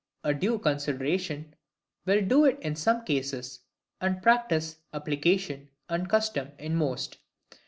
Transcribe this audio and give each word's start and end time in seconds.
A 0.23 0.33
due 0.33 0.57
consideration 0.57 1.53
will 2.07 2.25
do 2.25 2.45
it 2.45 2.57
in 2.61 2.75
some 2.75 3.05
cases; 3.05 3.59
and 4.01 4.19
practice, 4.23 4.77
application, 4.95 5.69
and 5.89 6.09
custom 6.09 6.53
in 6.57 6.75
most. 6.75 7.19